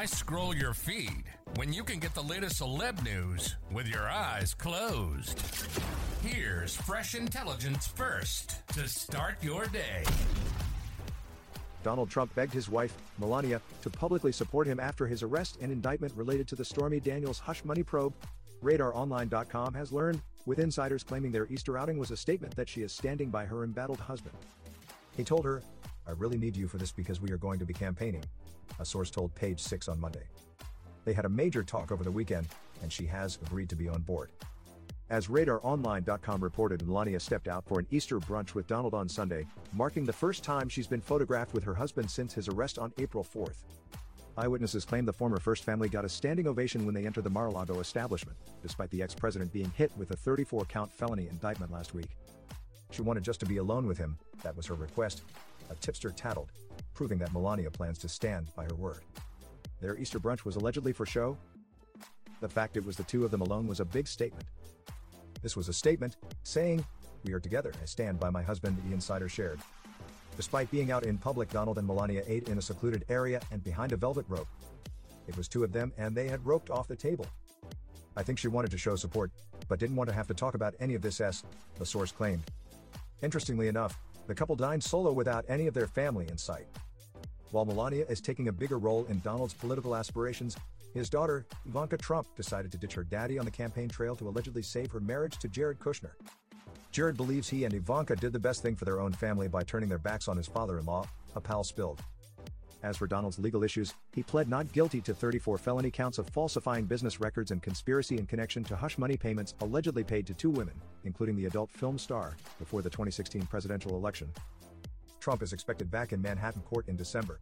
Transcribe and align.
Why 0.00 0.06
scroll 0.06 0.56
your 0.56 0.72
feed 0.72 1.24
when 1.56 1.74
you 1.74 1.84
can 1.84 1.98
get 1.98 2.14
the 2.14 2.22
latest 2.22 2.62
celeb 2.62 3.04
news 3.04 3.56
with 3.70 3.86
your 3.86 4.08
eyes 4.08 4.54
closed? 4.54 5.38
Here's 6.24 6.74
fresh 6.74 7.14
intelligence 7.14 7.86
first 7.86 8.66
to 8.68 8.88
start 8.88 9.34
your 9.42 9.66
day. 9.66 10.04
Donald 11.82 12.08
Trump 12.08 12.34
begged 12.34 12.54
his 12.54 12.70
wife, 12.70 12.96
Melania, 13.18 13.60
to 13.82 13.90
publicly 13.90 14.32
support 14.32 14.66
him 14.66 14.80
after 14.80 15.06
his 15.06 15.22
arrest 15.22 15.58
and 15.60 15.70
indictment 15.70 16.14
related 16.16 16.48
to 16.48 16.56
the 16.56 16.64
Stormy 16.64 16.98
Daniels 16.98 17.38
hush 17.38 17.62
money 17.66 17.82
probe. 17.82 18.14
RadarOnline.com 18.62 19.74
has 19.74 19.92
learned, 19.92 20.22
with 20.46 20.60
insiders 20.60 21.04
claiming 21.04 21.30
their 21.30 21.46
Easter 21.48 21.76
outing 21.76 21.98
was 21.98 22.10
a 22.10 22.16
statement 22.16 22.56
that 22.56 22.70
she 22.70 22.80
is 22.80 22.90
standing 22.90 23.28
by 23.28 23.44
her 23.44 23.64
embattled 23.64 24.00
husband. 24.00 24.38
He 25.14 25.24
told 25.24 25.44
her, 25.44 25.62
I 26.06 26.12
really 26.12 26.38
need 26.38 26.56
you 26.56 26.68
for 26.68 26.78
this 26.78 26.92
because 26.92 27.20
we 27.20 27.30
are 27.30 27.36
going 27.36 27.58
to 27.58 27.64
be 27.64 27.74
campaigning, 27.74 28.24
a 28.78 28.84
source 28.84 29.10
told 29.10 29.34
Page 29.34 29.60
Six 29.60 29.88
on 29.88 30.00
Monday. 30.00 30.24
They 31.04 31.12
had 31.12 31.24
a 31.24 31.28
major 31.28 31.62
talk 31.62 31.92
over 31.92 32.04
the 32.04 32.10
weekend, 32.10 32.48
and 32.82 32.92
she 32.92 33.06
has 33.06 33.38
agreed 33.46 33.68
to 33.70 33.76
be 33.76 33.88
on 33.88 34.02
board. 34.02 34.30
As 35.10 35.26
RadarOnline.com 35.26 36.40
reported, 36.40 36.86
Melania 36.86 37.18
stepped 37.18 37.48
out 37.48 37.64
for 37.66 37.80
an 37.80 37.86
Easter 37.90 38.20
brunch 38.20 38.54
with 38.54 38.68
Donald 38.68 38.94
on 38.94 39.08
Sunday, 39.08 39.44
marking 39.72 40.04
the 40.04 40.12
first 40.12 40.44
time 40.44 40.68
she's 40.68 40.86
been 40.86 41.00
photographed 41.00 41.52
with 41.52 41.64
her 41.64 41.74
husband 41.74 42.08
since 42.08 42.32
his 42.32 42.48
arrest 42.48 42.78
on 42.78 42.92
April 42.98 43.24
4th. 43.24 43.64
Eyewitnesses 44.36 44.84
claim 44.84 45.04
the 45.04 45.12
former 45.12 45.40
First 45.40 45.64
family 45.64 45.88
got 45.88 46.04
a 46.04 46.08
standing 46.08 46.46
ovation 46.46 46.86
when 46.86 46.94
they 46.94 47.06
entered 47.06 47.24
the 47.24 47.30
Mar-a-Lago 47.30 47.80
establishment, 47.80 48.38
despite 48.62 48.90
the 48.90 49.02
ex-president 49.02 49.52
being 49.52 49.70
hit 49.76 49.90
with 49.96 50.12
a 50.12 50.16
34-count 50.16 50.92
felony 50.92 51.26
indictment 51.28 51.72
last 51.72 51.92
week. 51.92 52.16
She 52.92 53.02
wanted 53.02 53.24
just 53.24 53.40
to 53.40 53.46
be 53.46 53.56
alone 53.56 53.86
with 53.86 53.98
him, 53.98 54.16
that 54.42 54.56
was 54.56 54.66
her 54.66 54.74
request, 54.74 55.22
a 55.70 55.74
tipster 55.76 56.10
tattled, 56.10 56.52
proving 56.94 57.18
that 57.18 57.32
Melania 57.32 57.70
plans 57.70 57.98
to 57.98 58.08
stand 58.08 58.48
by 58.56 58.64
her 58.64 58.74
word. 58.74 59.00
Their 59.80 59.96
Easter 59.96 60.20
brunch 60.20 60.44
was 60.44 60.56
allegedly 60.56 60.92
for 60.92 61.06
show. 61.06 61.38
The 62.40 62.48
fact 62.48 62.76
it 62.76 62.84
was 62.84 62.96
the 62.96 63.04
two 63.04 63.24
of 63.24 63.30
them 63.30 63.40
alone 63.40 63.66
was 63.66 63.80
a 63.80 63.84
big 63.84 64.06
statement. 64.06 64.46
This 65.42 65.56
was 65.56 65.68
a 65.68 65.72
statement, 65.72 66.16
saying, 66.42 66.84
We 67.24 67.32
are 67.32 67.40
together, 67.40 67.72
I 67.80 67.86
stand 67.86 68.20
by 68.20 68.30
my 68.30 68.42
husband, 68.42 68.76
the 68.86 68.92
insider 68.92 69.28
shared. 69.28 69.60
Despite 70.36 70.70
being 70.70 70.90
out 70.90 71.04
in 71.04 71.18
public, 71.18 71.50
Donald 71.50 71.78
and 71.78 71.86
Melania 71.86 72.22
ate 72.26 72.48
in 72.48 72.58
a 72.58 72.62
secluded 72.62 73.04
area 73.08 73.40
and 73.50 73.62
behind 73.64 73.92
a 73.92 73.96
velvet 73.96 74.26
rope. 74.28 74.48
It 75.28 75.36
was 75.36 75.48
two 75.48 75.64
of 75.64 75.72
them 75.72 75.92
and 75.98 76.14
they 76.14 76.28
had 76.28 76.44
roped 76.44 76.70
off 76.70 76.88
the 76.88 76.96
table. 76.96 77.26
I 78.16 78.22
think 78.22 78.38
she 78.38 78.48
wanted 78.48 78.70
to 78.72 78.78
show 78.78 78.96
support, 78.96 79.30
but 79.68 79.78
didn't 79.78 79.96
want 79.96 80.08
to 80.10 80.14
have 80.14 80.26
to 80.28 80.34
talk 80.34 80.54
about 80.54 80.74
any 80.80 80.94
of 80.94 81.02
this 81.02 81.20
s, 81.20 81.44
the 81.78 81.86
source 81.86 82.10
claimed. 82.10 82.42
Interestingly 83.22 83.68
enough, 83.68 83.98
the 84.30 84.34
couple 84.34 84.54
dined 84.54 84.82
solo 84.82 85.12
without 85.12 85.44
any 85.48 85.66
of 85.66 85.74
their 85.74 85.88
family 85.88 86.28
in 86.28 86.38
sight. 86.38 86.66
While 87.50 87.64
Melania 87.64 88.06
is 88.08 88.20
taking 88.20 88.46
a 88.46 88.52
bigger 88.52 88.78
role 88.78 89.04
in 89.08 89.18
Donald's 89.20 89.54
political 89.54 89.96
aspirations, 89.96 90.56
his 90.94 91.10
daughter, 91.10 91.46
Ivanka 91.66 91.96
Trump, 91.96 92.28
decided 92.36 92.70
to 92.70 92.78
ditch 92.78 92.94
her 92.94 93.02
daddy 93.02 93.40
on 93.40 93.44
the 93.44 93.50
campaign 93.50 93.88
trail 93.88 94.14
to 94.14 94.28
allegedly 94.28 94.62
save 94.62 94.92
her 94.92 95.00
marriage 95.00 95.36
to 95.38 95.48
Jared 95.48 95.80
Kushner. 95.80 96.12
Jared 96.92 97.16
believes 97.16 97.48
he 97.48 97.64
and 97.64 97.74
Ivanka 97.74 98.14
did 98.14 98.32
the 98.32 98.38
best 98.38 98.62
thing 98.62 98.76
for 98.76 98.84
their 98.84 99.00
own 99.00 99.12
family 99.12 99.48
by 99.48 99.64
turning 99.64 99.88
their 99.88 99.98
backs 99.98 100.28
on 100.28 100.36
his 100.36 100.46
father 100.46 100.78
in 100.78 100.86
law, 100.86 101.04
a 101.34 101.40
pal 101.40 101.64
spilled. 101.64 102.00
As 102.82 102.96
for 102.96 103.06
Donald's 103.06 103.38
legal 103.38 103.62
issues, 103.62 103.94
he 104.14 104.22
pled 104.22 104.48
not 104.48 104.72
guilty 104.72 105.00
to 105.02 105.12
34 105.12 105.58
felony 105.58 105.90
counts 105.90 106.18
of 106.18 106.28
falsifying 106.28 106.86
business 106.86 107.20
records 107.20 107.50
and 107.50 107.62
conspiracy 107.62 108.16
in 108.16 108.26
connection 108.26 108.64
to 108.64 108.76
hush 108.76 108.96
money 108.96 109.16
payments 109.16 109.54
allegedly 109.60 110.02
paid 110.02 110.26
to 110.26 110.34
two 110.34 110.50
women, 110.50 110.74
including 111.04 111.36
the 111.36 111.46
adult 111.46 111.70
film 111.70 111.98
star, 111.98 112.36
before 112.58 112.80
the 112.80 112.90
2016 112.90 113.42
presidential 113.42 113.96
election. 113.96 114.28
Trump 115.20 115.42
is 115.42 115.52
expected 115.52 115.90
back 115.90 116.12
in 116.12 116.22
Manhattan 116.22 116.62
court 116.62 116.88
in 116.88 116.96
December. 116.96 117.38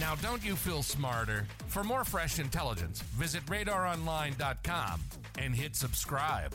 Now, 0.00 0.14
don't 0.22 0.42
you 0.42 0.56
feel 0.56 0.82
smarter? 0.82 1.46
For 1.66 1.84
more 1.84 2.04
fresh 2.04 2.38
intelligence, 2.38 3.02
visit 3.02 3.44
radaronline.com 3.46 5.00
and 5.38 5.54
hit 5.54 5.76
subscribe. 5.76 6.54